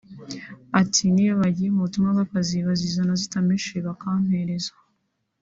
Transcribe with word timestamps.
Ati 0.81 1.03
“Niyo 1.13 1.33
bagiye 1.41 1.69
mu 1.75 1.81
butumwa 1.85 2.09
bw’akazi 2.15 2.57
bazizana 2.67 3.13
zitameshe 3.21 3.73
bakampereza 3.87 4.71